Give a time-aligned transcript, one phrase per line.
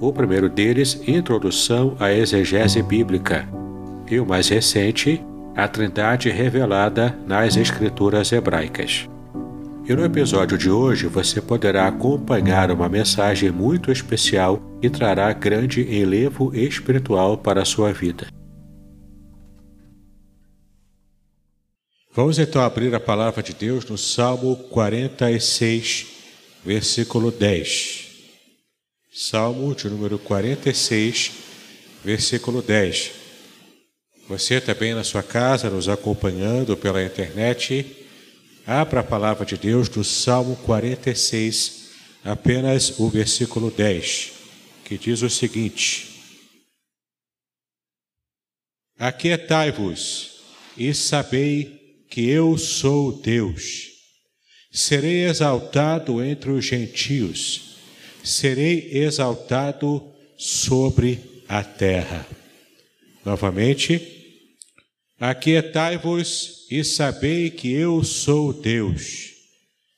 [0.00, 3.48] O primeiro deles, Introdução à Exegese Bíblica,
[4.08, 5.20] e o mais recente,
[5.56, 9.08] A Trindade Revelada nas Escrituras Hebraicas.
[9.88, 15.80] E no episódio de hoje você poderá acompanhar uma mensagem muito especial que trará grande
[15.82, 18.28] enlevo espiritual para a sua vida.
[22.12, 26.06] Vamos então abrir a palavra de Deus no Salmo 46,
[26.64, 28.07] versículo 10.
[29.20, 31.32] Salmo de número 46,
[32.04, 33.10] versículo 10.
[34.28, 38.06] Você também na sua casa, nos acompanhando pela internet,
[38.64, 41.88] abra a palavra de Deus do Salmo 46,
[42.22, 44.30] apenas o versículo 10,
[44.84, 46.22] que diz o seguinte:
[49.00, 50.42] Aquietai-vos
[50.76, 53.88] e sabei que eu sou Deus.
[54.70, 57.68] Serei exaltado entre os gentios
[58.22, 60.02] serei exaltado
[60.36, 62.26] sobre a terra.
[63.24, 64.00] Novamente,
[65.18, 69.32] aquietai-vos e sabei que eu sou Deus.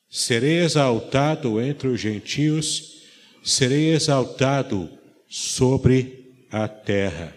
[0.08, 3.02] Serei exaltado entre os gentios,
[3.44, 4.90] serei exaltado
[5.28, 7.34] sobre a terra.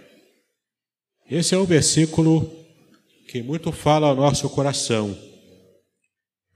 [1.29, 2.51] Esse é um versículo
[3.27, 5.17] que muito fala ao nosso coração.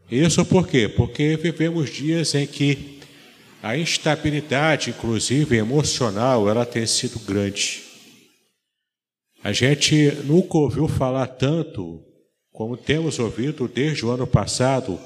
[0.10, 0.88] Isso por quê?
[0.88, 2.97] Porque vivemos dias em que
[3.68, 7.84] a instabilidade, inclusive emocional, ela tem sido grande.
[9.44, 12.02] A gente nunca ouviu falar tanto
[12.50, 14.98] como temos ouvido desde o ano passado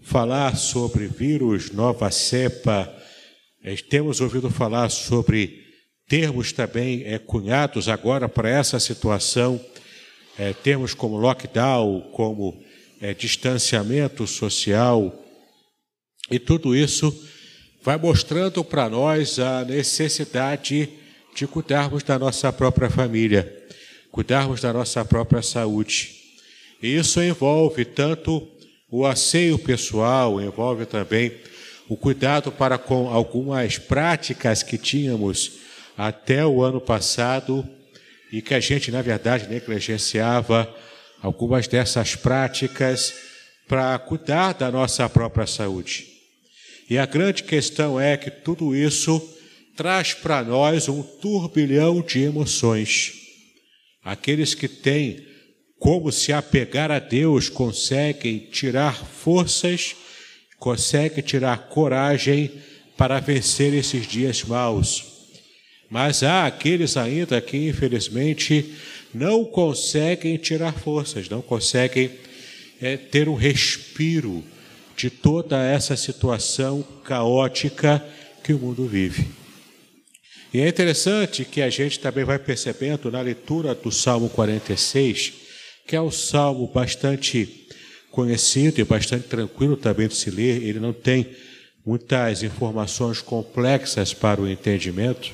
[0.00, 2.88] falar sobre vírus, nova cepa,
[3.90, 5.64] temos ouvido falar sobre
[6.06, 9.60] termos também é, cunhados agora para essa situação,
[10.38, 12.62] é, termos como lockdown, como
[13.00, 15.12] é, distanciamento social,
[16.30, 17.12] e tudo isso
[17.84, 20.88] vai mostrando para nós a necessidade
[21.34, 23.62] de cuidarmos da nossa própria família,
[24.10, 26.14] cuidarmos da nossa própria saúde.
[26.82, 28.48] E isso envolve tanto
[28.90, 31.32] o asseio pessoal, envolve também
[31.86, 35.58] o cuidado para com algumas práticas que tínhamos
[35.94, 37.68] até o ano passado
[38.32, 40.74] e que a gente, na verdade, negligenciava
[41.20, 43.12] algumas dessas práticas
[43.68, 46.13] para cuidar da nossa própria saúde.
[46.88, 49.20] E a grande questão é que tudo isso
[49.76, 53.12] traz para nós um turbilhão de emoções.
[54.02, 55.26] Aqueles que têm
[55.78, 59.94] como se apegar a Deus conseguem tirar forças,
[60.58, 62.50] conseguem tirar coragem
[62.96, 65.04] para vencer esses dias maus.
[65.90, 68.74] Mas há aqueles ainda que, infelizmente,
[69.12, 72.10] não conseguem tirar forças, não conseguem
[72.80, 74.44] é, ter um respiro
[74.96, 78.04] de toda essa situação caótica
[78.42, 79.26] que o mundo vive.
[80.52, 85.32] E é interessante que a gente também vai percebendo na leitura do Salmo 46,
[85.86, 87.66] que é um salmo bastante
[88.10, 91.26] conhecido e bastante tranquilo também de se ler, ele não tem
[91.84, 95.32] muitas informações complexas para o entendimento,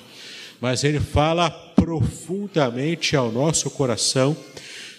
[0.59, 4.35] mas ele fala profundamente ao nosso coração,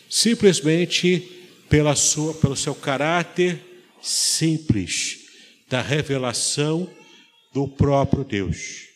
[0.08, 1.28] simplesmente
[1.68, 3.71] pela sua, pelo seu caráter
[4.02, 5.18] simples
[5.70, 6.90] da revelação
[7.54, 8.88] do próprio Deus.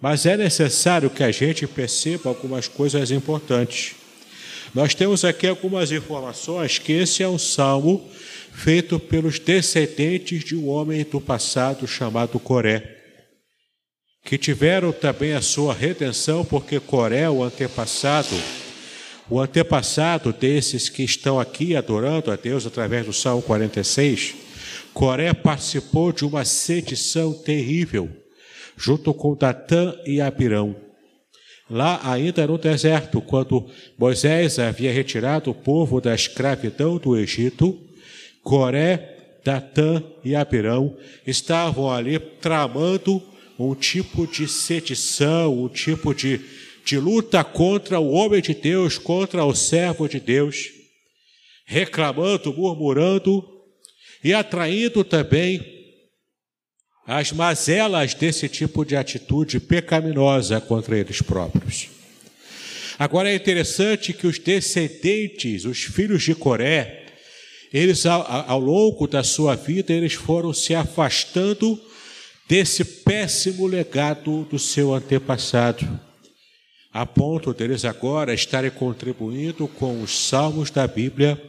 [0.00, 3.94] Mas é necessário que a gente perceba algumas coisas importantes.
[4.74, 8.08] Nós temos aqui algumas informações que esse é um salmo
[8.52, 12.96] feito pelos descendentes de um homem do passado chamado Coré,
[14.24, 18.36] que tiveram também a sua redenção, porque Coré, o antepassado,
[19.30, 24.34] o antepassado desses que estão aqui adorando a Deus através do Salmo 46,
[24.94, 28.08] Coré participou de uma sedição terrível,
[28.76, 30.74] junto com Datã e Abirão.
[31.70, 37.78] Lá, ainda no deserto, quando Moisés havia retirado o povo da escravidão do Egito,
[38.42, 40.96] Coré, Datã e Abirão
[41.26, 43.22] estavam ali tramando
[43.58, 46.40] um tipo de sedição, um tipo de,
[46.88, 50.70] de luta contra o homem de Deus, contra o servo de Deus,
[51.66, 53.46] reclamando, murmurando
[54.24, 55.62] e atraindo também
[57.06, 61.90] as mazelas desse tipo de atitude pecaminosa contra eles próprios.
[62.98, 67.04] Agora é interessante que os descendentes, os filhos de Coré,
[67.70, 71.78] eles ao, ao longo da sua vida, eles foram se afastando
[72.48, 76.07] desse péssimo legado do seu antepassado,
[76.92, 81.40] a ponto deles agora estarem contribuindo com os salmos da Bíblia,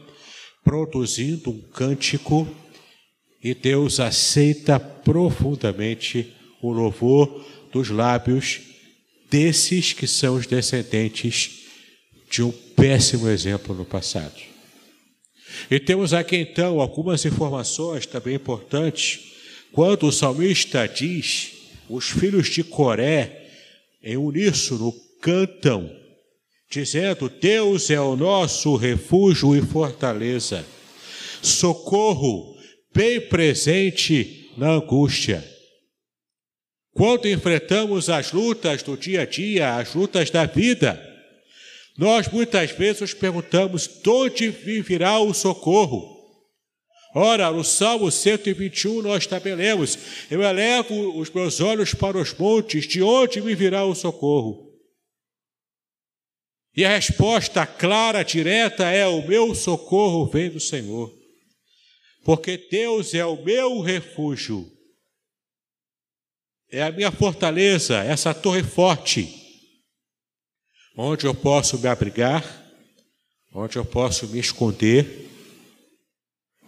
[0.62, 2.48] produzindo um cântico,
[3.42, 8.60] e Deus aceita profundamente o louvor dos lábios
[9.30, 11.60] desses que são os descendentes
[12.30, 14.40] de um péssimo exemplo no passado.
[15.70, 19.20] E temos aqui então algumas informações também importantes
[19.72, 21.52] quando o salmista diz:
[21.88, 23.48] os filhos de Coré,
[24.02, 25.90] em uníssono, cantam,
[26.70, 30.64] dizendo: Deus é o nosso refúgio e fortaleza,
[31.42, 32.56] socorro
[32.94, 35.44] bem presente na angústia.
[36.92, 41.00] Quando enfrentamos as lutas do dia a dia, as lutas da vida,
[41.96, 46.18] nós muitas vezes nos perguntamos: de onde virá o socorro?
[47.14, 49.98] Ora, no Salmo 121 nós tabelemos:
[50.30, 54.69] Eu elevo os meus olhos para os montes, de onde me virá o socorro?
[56.80, 61.14] E a resposta clara, direta é: O meu socorro vem do Senhor.
[62.24, 64.66] Porque Deus é o meu refúgio,
[66.72, 69.28] é a minha fortaleza, essa torre forte,
[70.96, 72.42] onde eu posso me abrigar,
[73.52, 75.28] onde eu posso me esconder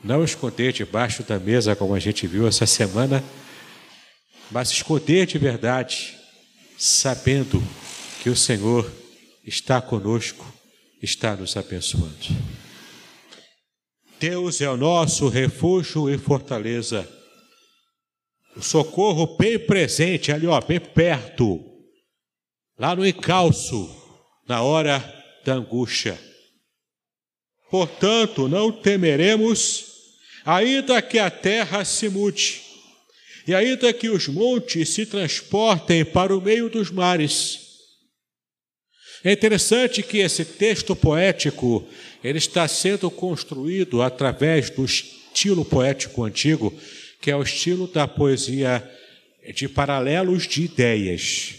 [0.05, 3.25] não esconder debaixo da mesa, como a gente viu essa semana,
[4.50, 6.19] mas esconder de verdade,
[6.76, 7.62] sabendo
[8.23, 9.00] que o Senhor
[9.44, 10.44] está conosco,
[11.03, 12.53] está nos abençoando.
[14.21, 17.09] Deus é o nosso refúgio e fortaleza.
[18.56, 21.59] O socorro bem presente, ali, ó, bem perto,
[22.79, 23.91] lá no encalço,
[24.47, 25.00] na hora
[25.45, 26.19] da angústia.
[27.71, 29.87] Portanto, não temeremos
[30.45, 32.61] ainda que a terra se mude,
[33.47, 37.72] e ainda que os montes se transportem para o meio dos mares.
[39.25, 41.87] É interessante que esse texto poético
[42.25, 46.75] ele está sendo construído através do estilo poético antigo,
[47.21, 48.83] que é o estilo da poesia
[49.55, 51.55] de paralelos de ideias.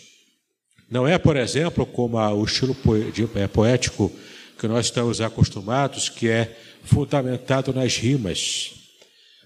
[0.89, 2.75] Não é, por exemplo, como o estilo
[3.35, 4.11] é, poético
[4.59, 8.71] que nós estamos acostumados, que é fundamentado nas rimas.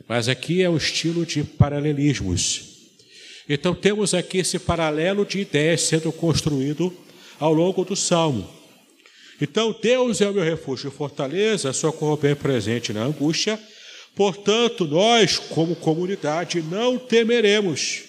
[0.07, 2.77] Mas aqui é o estilo de paralelismos.
[3.47, 6.95] Então temos aqui esse paralelo de ideias sendo construído
[7.39, 8.57] ao longo do salmo.
[9.39, 13.59] Então Deus é o meu refúgio e fortaleza, socorro bem presente na angústia.
[14.15, 18.03] Portanto, nós, como comunidade, não temeremos.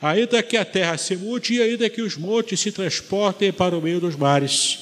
[0.00, 3.82] Ainda que a terra se mude e ainda que os montes se transportem para o
[3.82, 4.78] meio dos mares.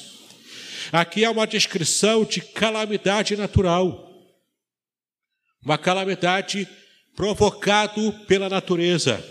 [0.93, 4.13] Aqui é uma descrição de calamidade natural,
[5.65, 6.69] uma calamidade
[7.17, 9.25] provocado pela natureza.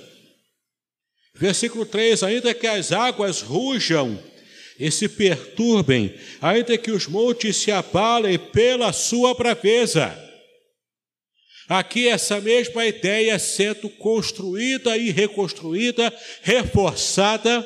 [1.35, 4.19] Versículo 3: Ainda que as águas rujam
[4.79, 10.19] e se perturbem, ainda que os montes se abalem pela sua braveza.
[11.69, 17.65] Aqui essa mesma ideia sendo construída e reconstruída, reforçada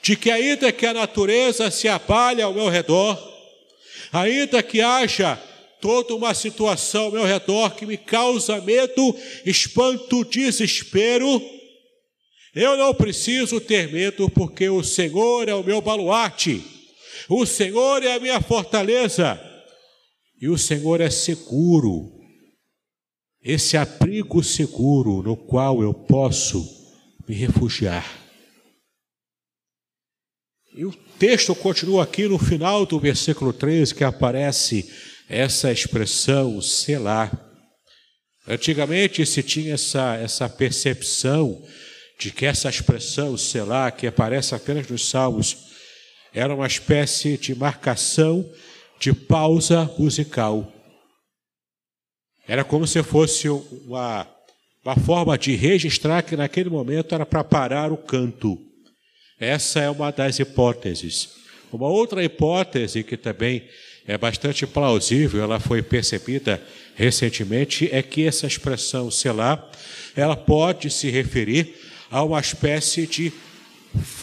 [0.00, 3.18] de que ainda que a natureza se abale ao meu redor,
[4.12, 5.36] ainda que haja
[5.80, 11.42] toda uma situação ao meu redor que me causa medo, espanto, desespero,
[12.54, 16.64] eu não preciso ter medo, porque o Senhor é o meu baluarte,
[17.28, 19.40] o Senhor é a minha fortaleza,
[20.40, 22.12] e o Senhor é seguro,
[23.42, 26.64] esse abrigo seguro no qual eu posso
[27.28, 28.04] me refugiar.
[30.74, 34.88] E o texto continua aqui no final do versículo 13, que aparece
[35.28, 37.32] essa expressão selar.
[38.46, 41.62] Antigamente se tinha essa, essa percepção
[42.18, 45.56] de que essa expressão selar, que aparece apenas nos Salmos,
[46.34, 48.48] era uma espécie de marcação
[48.98, 50.70] de pausa musical.
[52.46, 54.26] Era como se fosse uma,
[54.84, 58.58] uma forma de registrar que naquele momento era para parar o canto.
[59.38, 61.36] Essa é uma das hipóteses.
[61.70, 63.68] Uma outra hipótese que também
[64.06, 66.60] é bastante plausível, ela foi percebida
[66.96, 69.70] recentemente, é que essa expressão selar,
[70.16, 71.76] ela pode se referir
[72.10, 73.32] a uma espécie de,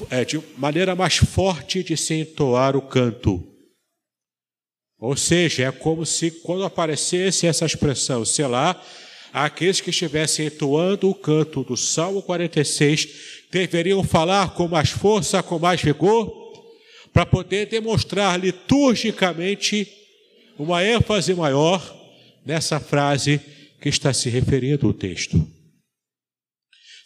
[0.09, 3.43] é, de maneira mais forte de se entoar o canto.
[4.99, 8.81] Ou seja, é como se quando aparecesse essa expressão selar,
[9.31, 13.07] aqueles que estivessem entoando o canto do Salmo 46
[13.51, 16.45] deveriam falar com mais força, com mais vigor,
[17.13, 19.87] para poder demonstrar liturgicamente
[20.57, 21.81] uma ênfase maior
[22.45, 23.39] nessa frase
[23.79, 25.54] que está se referindo ao texto.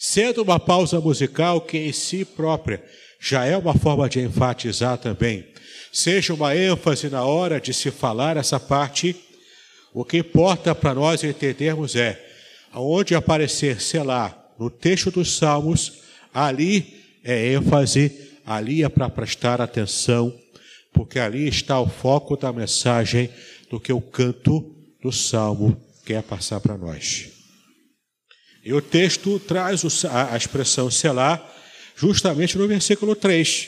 [0.01, 2.81] Sendo uma pausa musical que em si própria
[3.19, 5.45] já é uma forma de enfatizar também,
[5.91, 9.13] seja uma ênfase na hora de se falar essa parte,
[9.93, 12.17] o que importa para nós entendermos é,
[12.71, 15.99] aonde aparecer, sei lá, no texto dos Salmos,
[16.33, 20.33] ali é ênfase ali é para prestar atenção,
[20.93, 23.29] porque ali está o foco da mensagem
[23.69, 27.38] do que o canto do salmo quer passar para nós.
[28.69, 31.43] E o texto traz a expressão selar
[31.95, 33.67] justamente no versículo 3.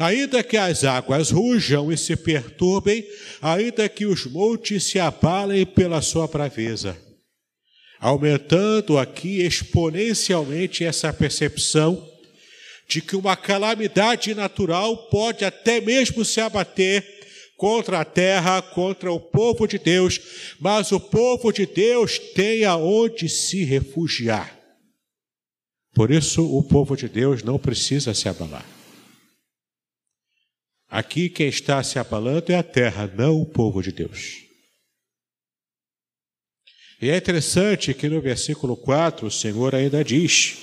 [0.00, 3.06] Ainda que as águas rujam e se perturbem,
[3.40, 6.98] ainda que os montes se abalem pela sua braveza.
[8.00, 12.04] Aumentando aqui exponencialmente essa percepção
[12.88, 17.15] de que uma calamidade natural pode até mesmo se abater
[17.56, 20.20] contra a terra, contra o povo de Deus,
[20.60, 24.56] mas o povo de Deus tem aonde se refugiar.
[25.94, 28.66] Por isso, o povo de Deus não precisa se abalar.
[30.88, 34.44] Aqui quem está se abalando é a terra, não o povo de Deus.
[37.00, 40.58] E é interessante que no versículo 4 o Senhor ainda diz: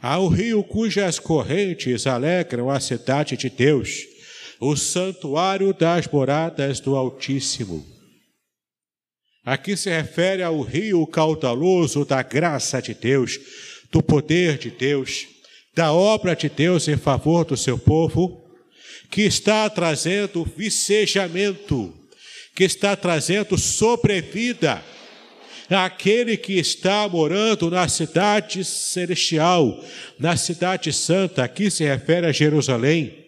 [0.00, 4.15] ao rio cujas correntes alegram a cidade de Deus,
[4.60, 7.86] o santuário das moradas do Altíssimo.
[9.44, 13.38] Aqui se refere ao rio caudaloso da graça de Deus,
[13.92, 15.26] do poder de Deus,
[15.74, 18.44] da obra de Deus em favor do seu povo,
[19.10, 21.94] que está trazendo vicejamento,
[22.54, 24.82] que está trazendo sobrevida
[25.74, 29.82] aquele que está morando na cidade celestial,
[30.18, 33.25] na cidade santa, aqui se refere a Jerusalém.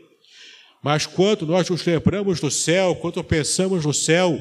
[0.83, 4.39] Mas quando nós nos lembramos do céu, quando pensamos no céu,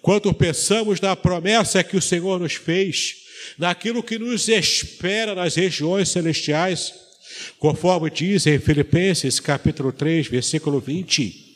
[0.00, 3.14] quando pensamos na promessa que o Senhor nos fez,
[3.58, 6.92] naquilo que nos espera nas regiões celestiais,
[7.58, 11.52] conforme diz em Filipenses capítulo 3, versículo 20,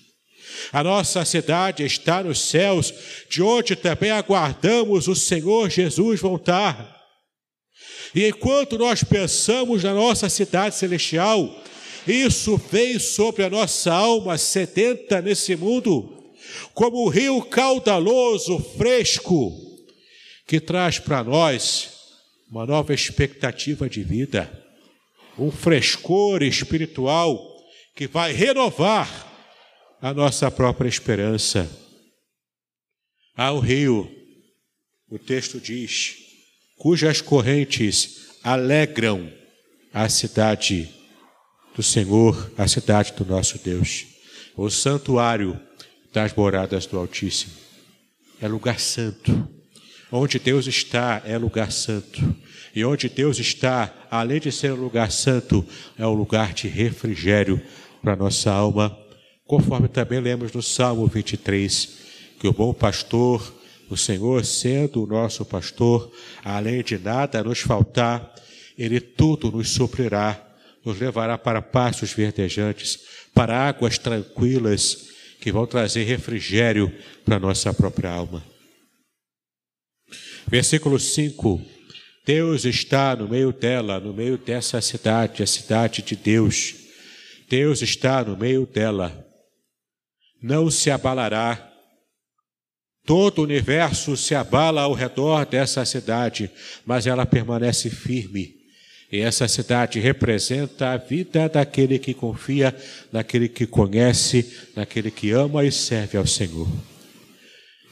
[0.73, 2.93] a nossa cidade está nos céus,
[3.29, 6.97] de onde também aguardamos o Senhor Jesus voltar.
[8.15, 11.63] E enquanto nós pensamos na nossa cidade celestial,
[12.07, 16.33] isso vem sobre a nossa alma sedenta nesse mundo,
[16.73, 19.53] como o rio caudaloso, fresco,
[20.47, 21.97] que traz para nós
[22.49, 24.51] uma nova expectativa de vida,
[25.39, 27.39] um frescor espiritual
[27.95, 29.27] que vai renovar
[30.01, 31.69] a nossa própria esperança.
[33.37, 34.11] Ao rio,
[35.11, 36.17] o texto diz,
[36.79, 39.33] cujas correntes alegram
[39.93, 40.89] a cidade
[41.77, 44.07] do Senhor, a cidade do nosso Deus,
[44.57, 45.61] o santuário
[46.13, 47.53] das moradas do Altíssimo.
[48.41, 49.49] É lugar santo.
[50.11, 52.35] Onde Deus está é lugar santo.
[52.75, 55.65] E onde Deus está, além de ser um lugar santo,
[55.99, 57.61] é um lugar de refrigério
[58.03, 58.97] para nossa alma
[59.47, 61.89] Conforme também lemos no Salmo 23,
[62.41, 63.55] que o bom pastor,
[63.89, 66.11] o Senhor sendo o nosso pastor,
[66.45, 68.35] além de nada nos faltar,
[68.77, 70.45] ele tudo nos suprirá,
[70.87, 72.99] nos levará para pastos verdejantes,
[73.35, 75.09] para águas tranquilas,
[75.41, 76.91] que vão trazer refrigério
[77.25, 78.43] para nossa própria alma.
[80.47, 81.61] Versículo 5.
[82.25, 86.75] Deus está no meio dela, no meio dessa cidade, a cidade de Deus.
[87.49, 89.27] Deus está no meio dela
[90.47, 91.73] não se abalará.
[93.05, 96.51] Todo o universo se abala ao redor dessa cidade,
[96.85, 98.55] mas ela permanece firme.
[99.11, 102.75] E essa cidade representa a vida daquele que confia,
[103.13, 106.69] daquele que conhece, daquele que ama e serve ao Senhor.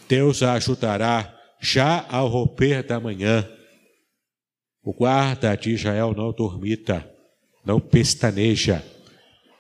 [0.09, 3.49] Deus a ajudará já ao romper da manhã.
[4.83, 7.09] O guarda de Israel não dormita,
[7.65, 8.85] não pestaneja,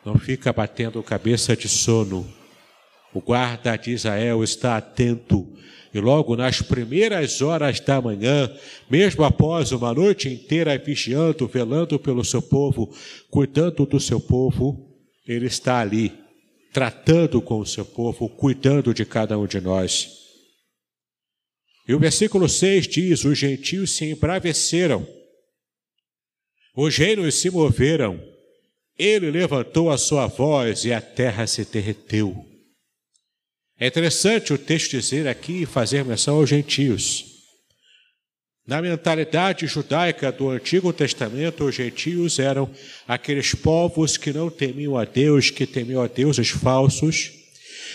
[0.05, 2.29] não fica batendo cabeça de sono
[3.15, 5.49] o guarda de Israel está atento
[5.95, 8.53] e logo nas primeiras horas da manhã,
[8.91, 12.93] mesmo após uma noite inteira vigiando, velando pelo seu povo,
[13.31, 14.93] cuidando do seu povo,
[15.25, 16.13] ele está ali,
[16.73, 20.25] tratando com o seu povo, cuidando de cada um de nós.
[21.87, 25.07] E o versículo 6 diz: Os gentios se embraveceram,
[26.77, 28.21] os reinos se moveram,
[28.99, 32.54] ele levantou a sua voz e a terra se derreteu.
[33.79, 37.35] É interessante o texto dizer aqui e fazer menção aos gentios.
[38.67, 42.71] Na mentalidade judaica do Antigo Testamento, os gentios eram
[43.07, 47.33] aqueles povos que não temiam a Deus, que temiam a deuses falsos,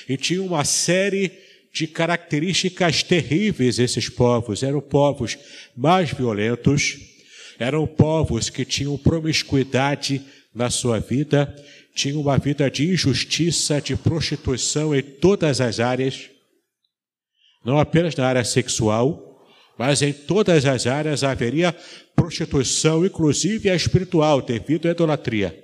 [0.08, 1.32] e tinham uma série
[1.74, 4.62] de características terríveis esses povos.
[4.62, 5.38] Eram povos
[5.76, 6.98] mais violentos,
[7.58, 10.22] eram povos que tinham promiscuidade
[10.54, 11.56] na sua vida,
[11.94, 16.30] tinham uma vida de injustiça, de prostituição em todas as áreas,
[17.66, 19.26] não apenas na área sexual,
[19.78, 21.76] mas em todas as áreas haveria
[22.16, 25.58] prostituição, inclusive a espiritual, devido à idolatria.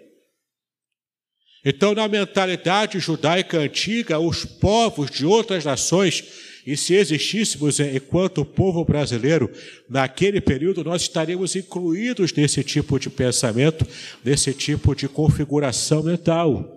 [1.66, 6.24] Então, na mentalidade judaica antiga, os povos de outras nações,
[6.66, 9.52] e se existíssemos enquanto povo brasileiro,
[9.90, 13.86] naquele período nós estaríamos incluídos nesse tipo de pensamento,
[14.24, 16.72] nesse tipo de configuração mental.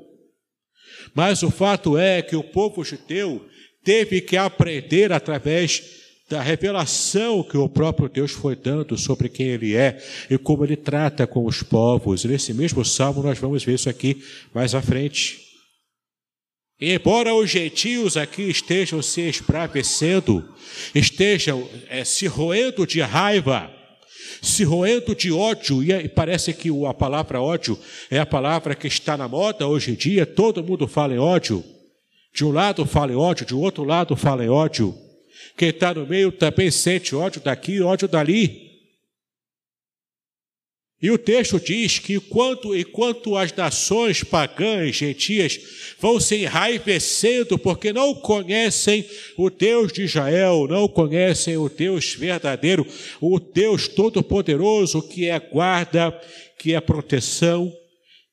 [1.14, 3.46] Mas o fato é que o povo judeu
[3.82, 5.82] teve que aprender através
[6.28, 10.76] da revelação que o próprio Deus foi dando sobre quem Ele é e como Ele
[10.76, 12.24] trata com os povos.
[12.24, 15.47] Nesse mesmo salmo, nós vamos ver isso aqui mais à frente.
[16.80, 20.48] Embora os gentios aqui estejam se esbravecendo,
[20.94, 23.68] estejam é, se roendo de raiva,
[24.40, 27.76] se roendo de ódio, e parece que a palavra ódio
[28.08, 31.64] é a palavra que está na moda hoje em dia, todo mundo fala em ódio.
[32.32, 34.94] De um lado fala em ódio, de outro lado fala em ódio.
[35.56, 38.67] Quem está no meio também sente ódio daqui, ódio dali.
[41.00, 45.60] E o texto diz que enquanto, enquanto as nações pagãs, gentias,
[46.00, 52.84] vão se enraivecendo porque não conhecem o Deus de Israel, não conhecem o Deus verdadeiro,
[53.20, 56.10] o Deus todo-poderoso que é guarda,
[56.58, 57.72] que é proteção,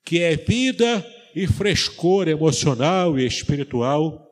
[0.04, 4.26] que é vida e frescor emocional e espiritual,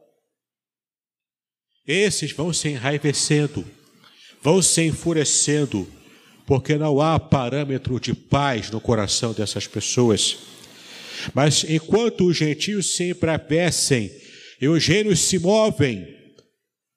[1.86, 3.66] esses vão se enraivecendo,
[4.42, 5.88] vão se enfurecendo,
[6.46, 10.38] porque não há parâmetro de paz no coração dessas pessoas.
[11.34, 14.12] Mas enquanto os gentios se embravecem
[14.60, 16.08] e os reinos se movem,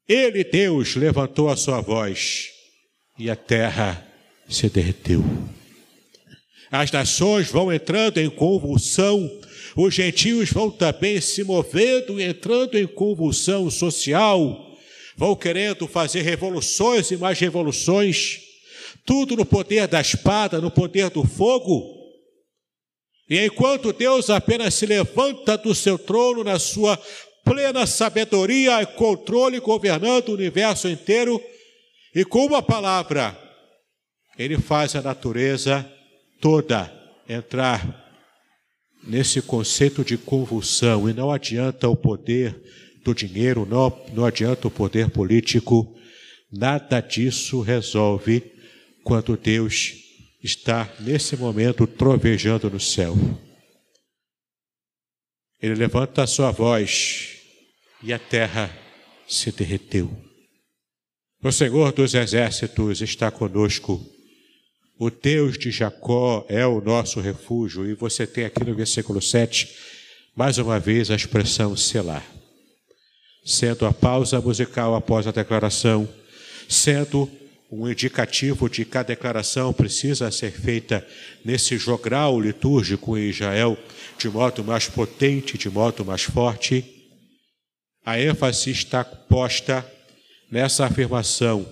[0.09, 2.49] ele, Deus, levantou a sua voz
[3.19, 4.07] e a terra
[4.49, 5.25] se derreteu.
[6.71, 9.31] As nações vão entrando em convulsão,
[9.77, 14.67] os gentios vão também se movendo e entrando em convulsão social
[15.17, 18.41] vão querendo fazer revoluções e mais revoluções,
[19.07, 21.95] tudo no poder da espada, no poder do fogo.
[23.31, 27.01] E enquanto Deus apenas se levanta do seu trono na sua
[27.45, 31.41] plena sabedoria e controle, governando o universo inteiro,
[32.13, 33.39] e com uma palavra,
[34.37, 35.89] ele faz a natureza
[36.41, 36.93] toda
[37.29, 38.05] entrar
[39.05, 42.61] nesse conceito de convulsão, e não adianta o poder
[43.05, 45.97] do dinheiro, não, não adianta o poder político,
[46.53, 48.56] nada disso resolve
[49.07, 49.95] quando Deus
[50.43, 53.15] está nesse momento trovejando no céu.
[55.63, 57.37] Ele levanta a sua voz
[58.03, 58.77] e a terra
[59.29, 60.11] se derreteu.
[61.41, 64.05] O Senhor dos exércitos está conosco.
[64.99, 67.89] O Deus de Jacó é o nosso refúgio.
[67.89, 69.69] E você tem aqui no versículo 7,
[70.35, 72.27] mais uma vez, a expressão selar
[73.45, 76.09] sendo a pausa musical após a declaração,
[76.69, 77.31] sendo
[77.79, 81.07] um indicativo de que a declaração precisa ser feita
[81.45, 83.77] nesse jogral litúrgico em Israel
[84.19, 86.85] de modo mais potente, de modo mais forte.
[88.05, 89.85] A ênfase está posta
[90.51, 91.67] nessa afirmação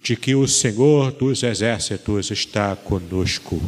[0.00, 3.60] de que o Senhor dos exércitos está conosco.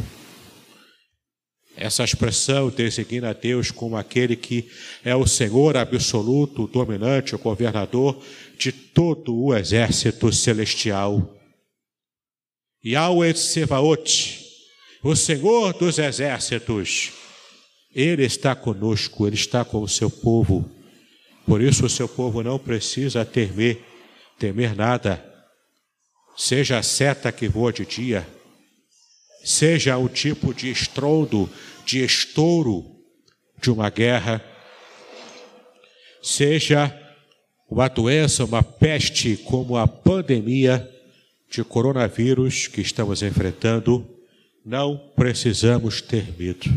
[1.75, 4.69] Essa expressão designa Deus como aquele que
[5.03, 8.21] é o Senhor absoluto, dominante, o governador
[8.57, 11.40] de todo o exército celestial.
[12.83, 14.39] Yahweh Sevaot,
[15.03, 17.11] o Senhor dos exércitos,
[17.93, 20.69] Ele está conosco, Ele está com o seu povo.
[21.45, 23.83] Por isso o seu povo não precisa temer,
[24.39, 25.23] temer nada.
[26.35, 28.27] Seja a seta que voa de dia,
[29.43, 31.47] seja o tipo de estrondo,
[31.85, 32.83] de estouro
[33.61, 34.43] de uma guerra,
[36.23, 36.97] seja
[37.69, 40.89] uma doença, uma peste como a pandemia
[41.51, 44.07] de coronavírus que estamos enfrentando,
[44.65, 46.69] não precisamos ter medo.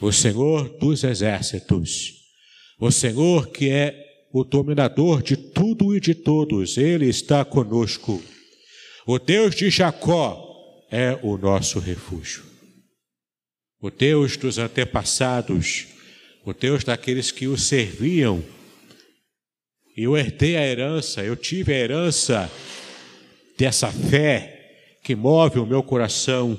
[0.00, 2.14] O Senhor dos exércitos,
[2.78, 8.22] O Senhor, que é o dominador de tudo e de todos, Ele está conosco.
[9.06, 10.46] O Deus de Jacó
[10.90, 12.44] é o nosso refúgio.
[13.80, 15.86] O Deus dos antepassados,
[16.44, 18.44] o Deus daqueles que o serviam.
[19.96, 22.52] Eu herdei a herança, eu tive a herança
[23.56, 24.56] dessa fé
[25.02, 26.58] que move o meu coração.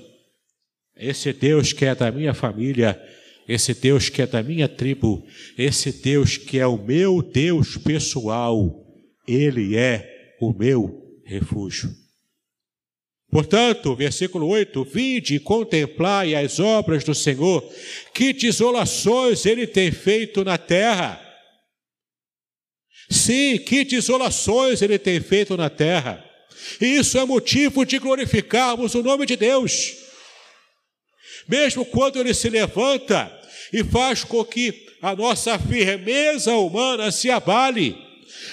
[0.95, 2.99] Esse Deus que é da minha família,
[3.47, 5.25] esse Deus que é da minha tribo,
[5.57, 8.85] esse Deus que é o meu Deus pessoal,
[9.27, 11.89] ele é o meu refúgio.
[13.29, 17.61] Portanto, versículo 8: Vinde e contemplai as obras do Senhor,
[18.13, 21.21] que desolações ele tem feito na terra.
[23.09, 26.26] Sim, que desolações ele tem feito na terra.
[26.81, 29.95] E isso é motivo de glorificarmos o nome de Deus.
[31.47, 33.31] Mesmo quando ele se levanta
[33.71, 37.95] e faz com que a nossa firmeza humana se abale,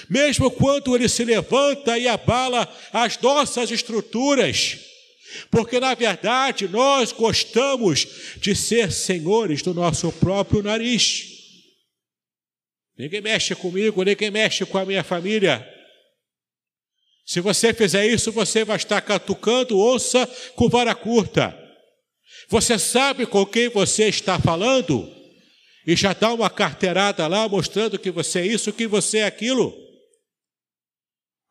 [0.09, 4.77] mesmo quando ele se levanta e abala as nossas estruturas,
[5.51, 11.33] porque na verdade nós gostamos de ser senhores do nosso próprio nariz.
[12.97, 15.74] Ninguém mexe comigo, ninguém mexe com a minha família.
[17.25, 21.57] Se você fizer isso, você vai estar catucando onça com vara curta.
[22.49, 25.11] Você sabe com quem você está falando?
[25.87, 29.73] E já dá uma carteirada lá mostrando que você é isso, que você é aquilo.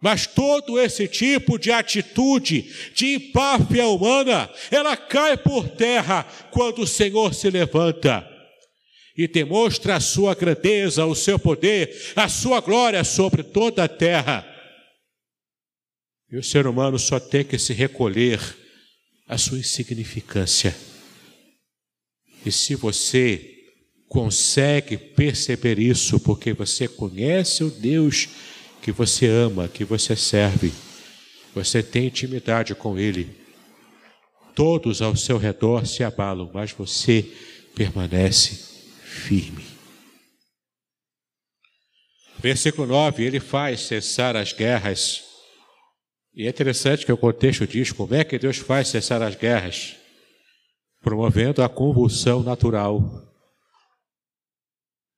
[0.00, 6.86] Mas todo esse tipo de atitude de empáfia humana, ela cai por terra quando o
[6.86, 8.28] Senhor se levanta
[9.16, 14.53] e demonstra a sua grandeza, o seu poder, a sua glória sobre toda a terra.
[16.34, 18.40] E o ser humano só tem que se recolher
[19.28, 20.74] à sua insignificância.
[22.44, 23.54] E se você
[24.08, 28.30] consegue perceber isso, porque você conhece o Deus
[28.82, 30.72] que você ama, que você serve,
[31.54, 33.30] você tem intimidade com Ele.
[34.56, 37.24] Todos ao seu redor se abalam, mas você
[37.76, 38.58] permanece
[39.04, 39.62] firme.
[42.40, 45.23] Versículo 9: Ele faz cessar as guerras.
[46.34, 49.96] E é interessante que o contexto diz como é que Deus faz cessar as guerras,
[51.00, 53.00] promovendo a convulsão natural,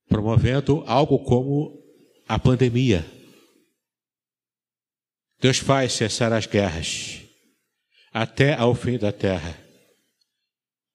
[0.09, 1.83] promovendo algo como
[2.29, 3.05] a pandemia.
[5.41, 7.23] Deus faz cessar as guerras
[8.13, 9.59] até ao fim da terra.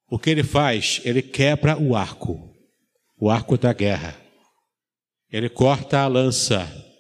[0.07, 1.01] O que ele faz?
[1.03, 2.53] Ele quebra o arco,
[3.17, 4.19] o arco da guerra.
[5.31, 6.90] Ele corta a lança.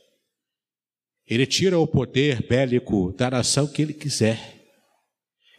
[1.31, 4.37] Ele tira o poder bélico da nação que ele quiser.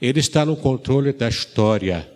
[0.03, 2.07] Ele está no controle da história.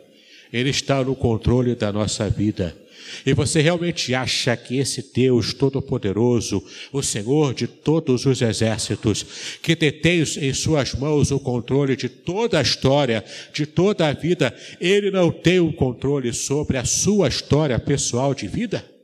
[0.52, 2.76] Ele está no controle da nossa vida.
[3.24, 9.24] E você realmente acha que esse Deus Todo-Poderoso, o Senhor de todos os exércitos,
[9.62, 14.54] que detém em suas mãos o controle de toda a história, de toda a vida,
[14.78, 18.95] ele não tem o controle sobre a sua história pessoal de vida?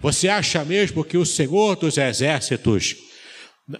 [0.00, 2.96] Você acha mesmo que o Senhor dos exércitos,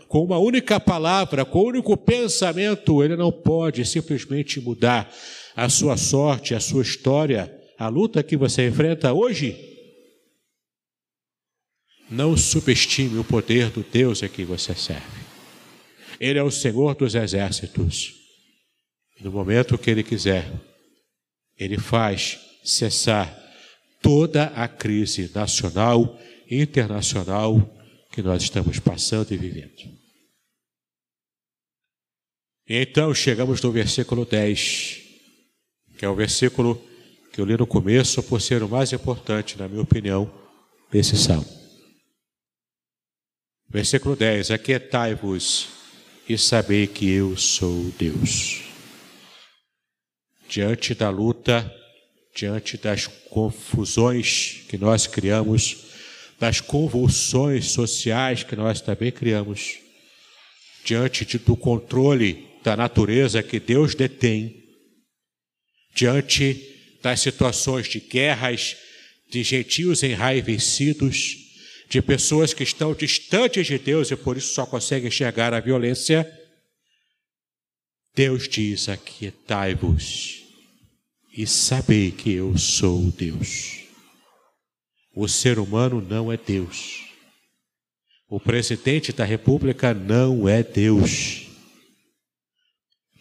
[0.09, 5.11] com uma única palavra, com um único pensamento, ele não pode simplesmente mudar
[5.54, 7.59] a sua sorte, a sua história?
[7.78, 9.57] a luta que você enfrenta hoje,
[12.11, 15.07] não subestime o poder do Deus a que você serve.
[16.18, 18.14] Ele é o Senhor dos exércitos.
[19.20, 20.50] No momento que Ele quiser,
[21.57, 23.33] Ele faz cessar
[24.00, 27.58] toda a crise nacional e internacional
[28.11, 29.98] que nós estamos passando e vivendo.
[32.68, 35.00] Então chegamos no versículo 10,
[35.96, 36.82] que é o versículo
[37.32, 40.30] que eu li no começo por ser o mais importante, na minha opinião,
[40.90, 41.48] desse salmo.
[43.70, 45.68] Versículo 10: Aquietai-vos
[46.28, 48.62] e sabei que eu sou Deus.
[50.48, 51.74] Diante da luta,
[52.38, 55.77] diante das confusões que nós criamos,
[56.38, 59.79] das convulsões sociais que nós também criamos,
[60.85, 64.55] diante do controle da natureza que Deus detém,
[65.92, 68.77] diante das situações de guerras,
[69.29, 71.37] de gentios enraivecidos,
[71.90, 76.31] de pessoas que estão distantes de Deus e por isso só conseguem enxergar a violência.
[78.14, 80.38] Deus diz: Aquietai-vos
[81.32, 83.84] e sabei que eu sou Deus.
[85.14, 87.04] O ser humano não é Deus.
[88.28, 91.46] O presidente da República não é Deus.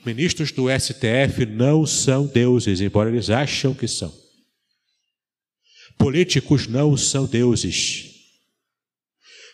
[0.05, 4.13] Ministros do STF não são deuses, embora eles acham que são.
[5.97, 8.15] Políticos não são deuses.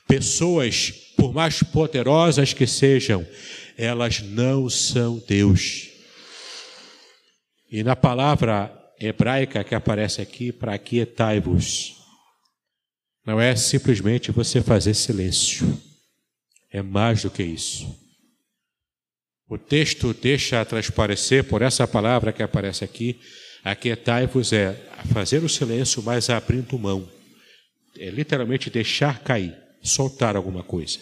[0.07, 3.25] Pessoas, por mais poderosas que sejam,
[3.77, 5.92] elas não são Deus.
[7.73, 11.95] E na palavra hebraica que aparece aqui, para aquietai-vos,
[13.25, 15.81] não é simplesmente você fazer silêncio,
[16.69, 17.99] é mais do que isso.
[19.49, 23.19] O texto deixa transparecer por essa palavra que aparece aqui,
[23.63, 24.75] aquietai-vos é
[25.11, 27.09] fazer o silêncio, mas abrindo mão.
[27.97, 30.99] É literalmente deixar cair, soltar alguma coisa.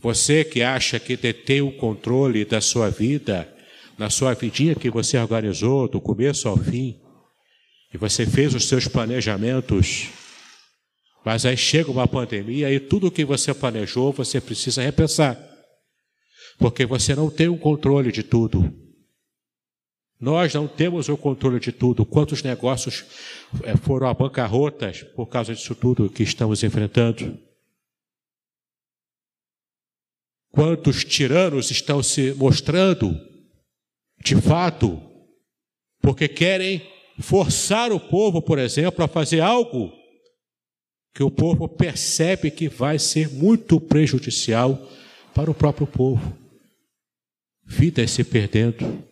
[0.00, 3.54] Você que acha que detém o controle da sua vida,
[3.98, 7.00] na sua vidinha que você organizou do começo ao fim,
[7.92, 10.08] e você fez os seus planejamentos,
[11.24, 15.36] mas aí chega uma pandemia e tudo o que você planejou você precisa repensar,
[16.58, 18.72] porque você não tem o controle de tudo.
[20.20, 22.04] Nós não temos o controle de tudo.
[22.04, 23.04] Quantos negócios
[23.62, 27.38] eh, foram a bancarrotas por causa disso tudo que estamos enfrentando?
[30.50, 33.14] Quantos tiranos estão se mostrando,
[34.22, 35.00] de fato,
[36.00, 36.82] porque querem
[37.20, 39.92] forçar o povo, por exemplo, a fazer algo
[41.14, 44.80] que o povo percebe que vai ser muito prejudicial
[45.34, 46.36] para o próprio povo.
[47.64, 49.04] Vidas se perdendo,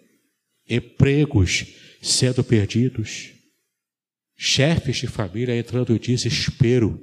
[0.69, 1.67] empregos
[2.01, 3.33] sendo perdidos,
[4.37, 7.01] chefes de família entrando em desespero,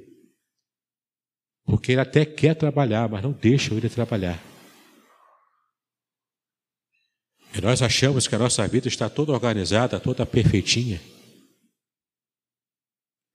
[1.65, 4.52] porque ele até quer trabalhar, mas não deixam ele trabalhar.
[7.55, 10.99] E nós achamos que a nossa vida está toda organizada, toda perfeitinha.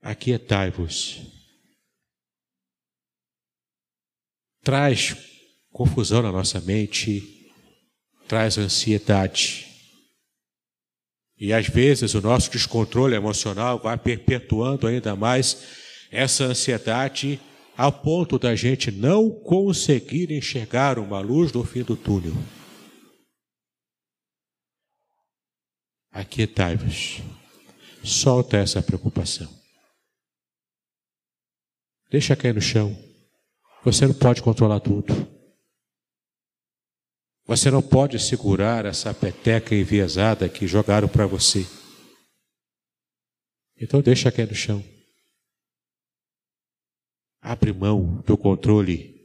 [0.03, 1.23] Aquietai-vos.
[4.65, 5.17] Traz
[5.71, 7.53] confusão na nossa mente,
[8.27, 9.67] traz ansiedade.
[11.39, 15.63] E às vezes o nosso descontrole emocional vai perpetuando ainda mais
[16.11, 17.41] essa ansiedade
[17.77, 22.35] ao ponto da gente não conseguir enxergar uma luz no fim do túnel.
[26.19, 27.23] Aquietai-vos.
[28.03, 29.49] Solta essa preocupação.
[32.11, 32.93] Deixa cair no chão.
[33.85, 35.15] Você não pode controlar tudo.
[37.47, 41.65] Você não pode segurar essa peteca enviesada que jogaram para você.
[43.81, 44.85] Então deixa cair no chão.
[47.41, 49.25] Abre mão do controle.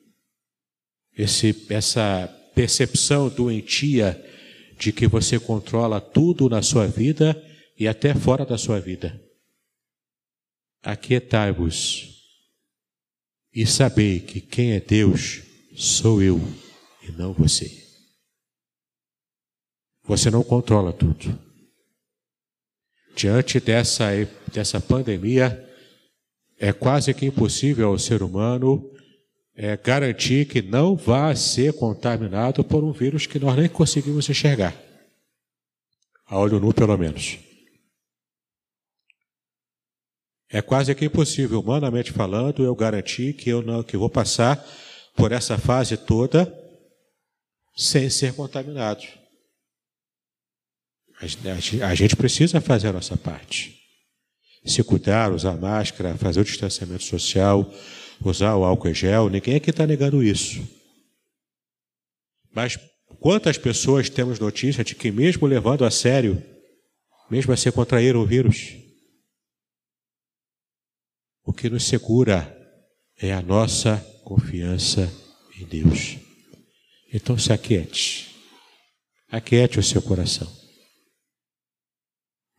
[1.17, 4.29] Esse, essa percepção doentia
[4.84, 7.41] de que você controla tudo na sua vida
[7.80, 9.17] e até fora da sua vida.
[10.82, 12.22] Aquietai-vos
[13.54, 15.41] e sabei que quem é Deus
[15.74, 16.38] sou eu
[17.02, 17.82] e não você.
[20.04, 21.39] Você não controla tudo.
[23.15, 24.08] Diante dessa,
[24.52, 25.65] dessa pandemia,
[26.58, 28.92] é quase que impossível ao ser humano
[29.56, 34.76] é, garantir que não vá ser contaminado por um vírus que nós nem conseguimos enxergar.
[36.26, 37.38] A olho nu, pelo menos.
[40.50, 44.63] É quase que impossível, humanamente falando, eu garantir que eu não que vou passar
[45.16, 46.52] por essa fase toda
[47.76, 49.04] sem ser contaminado.
[51.82, 53.80] A gente precisa fazer a nossa parte.
[54.66, 57.72] Se cuidar, usar máscara, fazer o distanciamento social,
[58.30, 60.62] usar o álcool em gel, ninguém aqui está negando isso.
[62.52, 62.78] Mas
[63.20, 66.42] quantas pessoas temos notícia de que, mesmo levando a sério,
[67.30, 68.76] mesmo assim contraíram o vírus?
[71.44, 72.56] O que nos segura
[73.18, 75.12] é a nossa confiança
[75.60, 76.18] em Deus.
[77.14, 78.34] Então se aquiete.
[79.30, 80.52] Aquiete o seu coração.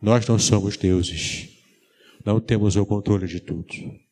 [0.02, 1.48] Nós não somos deuses.
[2.24, 4.03] Não temos o controle de tudo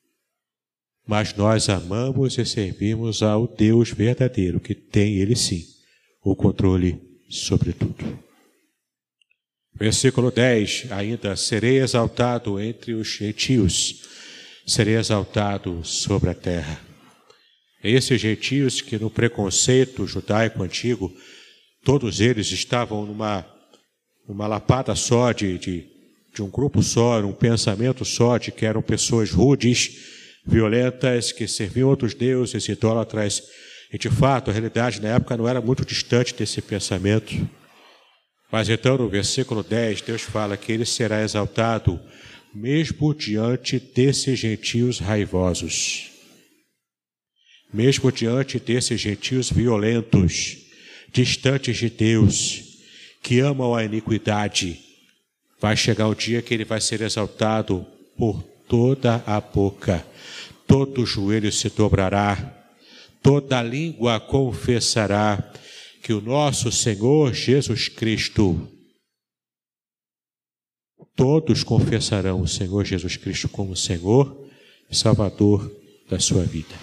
[1.07, 5.65] mas nós amamos e servimos ao Deus verdadeiro, que tem Ele sim
[6.23, 8.19] o controle sobre tudo.
[9.75, 14.03] Versículo 10, ainda, serei exaltado entre os gentios,
[14.67, 16.81] serei exaltado sobre a terra.
[17.83, 21.12] Esses gentios que no preconceito judaico antigo,
[21.85, 23.45] todos eles estavam numa,
[24.29, 25.87] numa lapada só de, de,
[26.33, 30.12] de um grupo só, um pensamento só de que eram pessoas rudes,
[30.44, 33.42] violentas, que serviam outros deuses idólatras.
[33.92, 37.35] E de fato, a realidade na época não era muito distante desse pensamento.
[38.50, 42.00] Mas então, no versículo 10, Deus fala que ele será exaltado
[42.55, 46.11] mesmo diante desses gentios raivosos,
[47.72, 50.59] mesmo diante desses gentios violentos,
[51.11, 52.62] distantes de Deus,
[53.22, 54.78] que amam a iniquidade,
[55.62, 57.87] Vai chegar o dia que ele vai ser exaltado
[58.18, 60.05] por toda a boca,
[60.66, 62.64] todo joelho se dobrará,
[63.22, 65.53] toda língua confessará
[66.03, 68.68] que o nosso Senhor Jesus Cristo,
[71.14, 74.48] todos confessarão o Senhor Jesus Cristo como Senhor
[74.90, 75.70] e Salvador
[76.09, 76.75] da sua vida.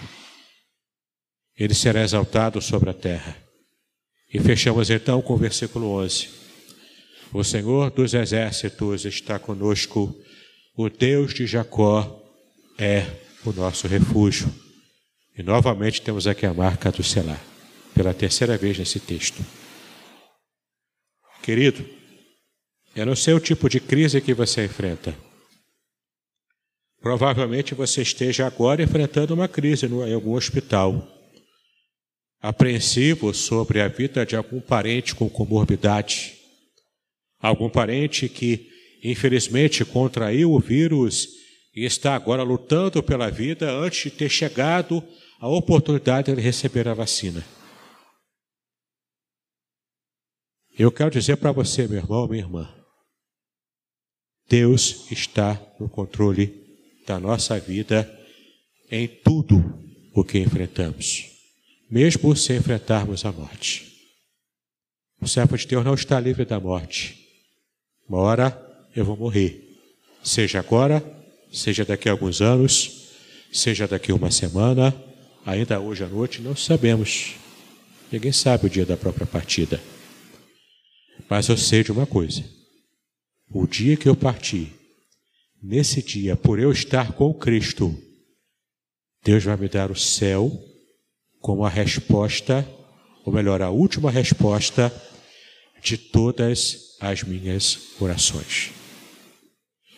[1.57, 3.35] Ele será exaltado sobre a terra.
[4.33, 6.29] E fechamos então com o versículo 11.
[7.33, 10.15] O Senhor dos exércitos está conosco,
[10.75, 12.23] o Deus de Jacó
[12.77, 13.05] é
[13.49, 14.53] o nosso refúgio.
[15.37, 17.41] E novamente temos aqui a marca do selar,
[17.93, 19.43] pela terceira vez nesse texto.
[21.41, 21.85] Querido,
[22.95, 25.15] eu não sei o tipo de crise que você enfrenta.
[27.01, 31.07] Provavelmente você esteja agora enfrentando uma crise em algum hospital,
[32.41, 36.39] apreensivo sobre a vida de algum parente com comorbidade
[37.41, 38.67] Algum parente que,
[39.01, 41.29] infelizmente, contraiu o vírus
[41.73, 45.03] e está agora lutando pela vida antes de ter chegado
[45.39, 47.45] a oportunidade de receber a vacina.
[50.77, 52.73] Eu quero dizer para você, meu irmão, minha irmã,
[54.47, 56.67] Deus está no controle
[57.05, 58.09] da nossa vida
[58.89, 59.61] em tudo
[60.13, 61.25] o que enfrentamos,
[61.89, 63.87] mesmo se enfrentarmos a morte.
[65.21, 67.27] O servo de Deus não está livre da morte,
[68.07, 69.65] uma hora eu vou morrer.
[70.23, 71.03] Seja agora,
[71.51, 73.09] seja daqui a alguns anos,
[73.51, 74.95] seja daqui a uma semana,
[75.45, 77.35] ainda hoje à noite, não sabemos.
[78.11, 79.81] Ninguém sabe o dia da própria partida.
[81.29, 82.43] Mas eu sei de uma coisa:
[83.51, 84.73] o dia que eu partir,
[85.61, 87.95] nesse dia, por eu estar com Cristo,
[89.23, 90.51] Deus vai me dar o céu
[91.39, 92.67] como a resposta,
[93.23, 94.93] ou melhor, a última resposta
[95.81, 98.78] de todas as minhas orações.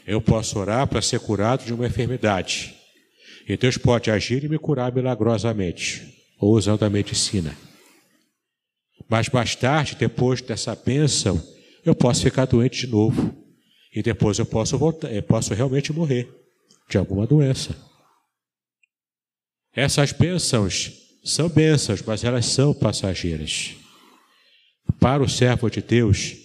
[0.06, 2.76] Eu posso orar para ser curado de uma enfermidade.
[3.48, 7.56] E Deus pode agir e me curar milagrosamente, ou usando a medicina.
[9.10, 11.42] Mas mais tarde, depois dessa bênção,
[11.86, 13.36] eu posso ficar doente de novo.
[13.94, 16.30] E depois eu posso voltar, eu posso realmente morrer
[16.90, 17.76] de alguma doença.
[19.74, 20.92] Essas bênçãos
[21.24, 23.76] são bênçãos, mas elas são passageiras.
[25.00, 26.36] Para o servo de Deus,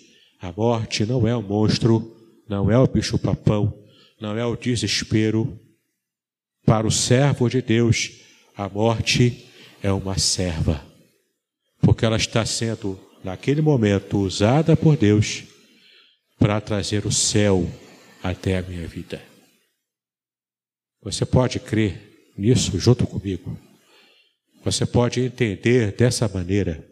[0.40, 2.15] a morte não é um monstro,
[2.48, 3.76] não é o bicho-papão,
[4.20, 5.58] não é o desespero.
[6.64, 8.12] Para o servo de Deus,
[8.56, 9.46] a morte
[9.82, 10.84] é uma serva,
[11.80, 15.44] porque ela está sendo, naquele momento, usada por Deus
[16.38, 17.70] para trazer o céu
[18.22, 19.22] até a minha vida.
[21.02, 23.56] Você pode crer nisso junto comigo?
[24.64, 26.84] Você pode entender dessa maneira?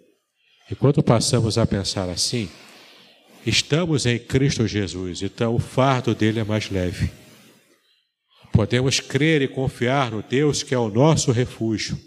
[0.71, 2.49] E quando passamos a pensar assim,
[3.47, 7.11] Estamos em Cristo Jesus, então o fardo dele é mais leve.
[8.51, 11.99] Podemos crer e confiar no Deus que é o nosso refúgio.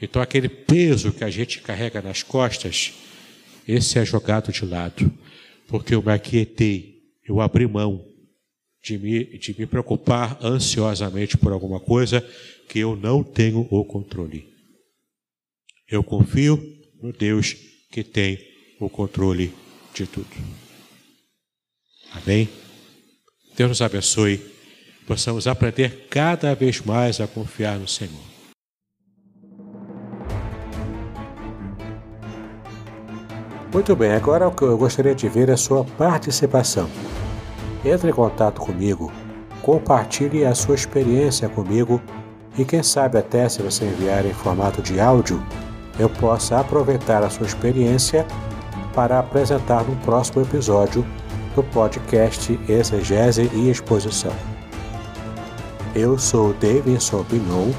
[0.00, 2.94] Então aquele peso que a gente carrega nas costas,
[3.68, 5.12] esse é jogado de lado,
[5.68, 8.02] porque eu me aquietei, eu abri mão
[8.82, 12.26] de me, de me preocupar ansiosamente por alguma coisa
[12.70, 14.48] que eu não tenho o controle.
[15.86, 16.58] Eu confio
[17.02, 17.54] no Deus
[17.90, 18.38] que tem
[18.80, 19.52] o controle
[19.94, 20.26] de tudo.
[22.12, 22.48] Amém?
[23.56, 24.52] Deus nos abençoe.
[25.06, 28.34] Possamos aprender cada vez mais a confiar no Senhor.
[33.72, 36.88] Muito bem, agora o que eu gostaria de ver é a sua participação.
[37.84, 39.12] Entre em contato comigo,
[39.62, 42.00] compartilhe a sua experiência comigo
[42.56, 45.44] e quem sabe até se você enviar em formato de áudio,
[45.98, 48.24] eu possa aproveitar a sua experiência
[48.94, 51.04] para apresentar no próximo episódio
[51.54, 54.32] do podcast Exegese e Exposição.
[55.94, 57.70] Eu sou Davidson Pignon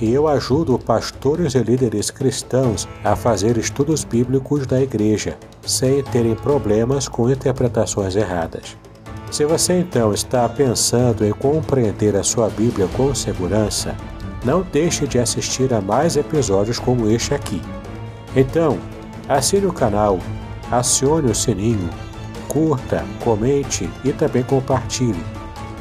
[0.00, 6.34] e eu ajudo pastores e líderes cristãos a fazer estudos bíblicos da igreja, sem terem
[6.34, 8.76] problemas com interpretações erradas.
[9.30, 13.96] Se você então está pensando em compreender a sua Bíblia com segurança,
[14.44, 17.62] não deixe de assistir a mais episódios como este aqui.
[18.36, 18.78] Então,
[19.28, 20.18] Assine o canal,
[20.70, 21.88] acione o sininho,
[22.48, 25.24] curta, comente e também compartilhe.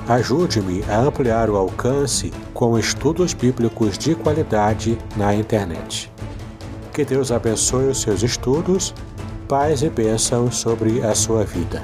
[0.08, 6.12] Ajude-me a ampliar o alcance com estudos bíblicos de qualidade na internet.
[6.94, 8.94] Que Deus abençoe os seus estudos,
[9.48, 11.84] paz e bênção sobre a sua vida.